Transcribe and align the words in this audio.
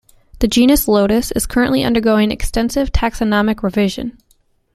The 0.39 0.47
genus 0.47 0.87
"Lotus" 0.87 1.31
is 1.33 1.45
currently 1.45 1.83
undergoing 1.83 2.31
extensive 2.31 2.91
taxonomic 2.91 3.61
revision. 3.61 4.17